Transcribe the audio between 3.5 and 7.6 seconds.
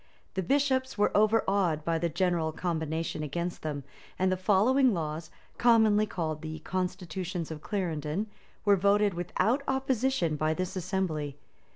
them; and the following laws, commonly called the "Constitutions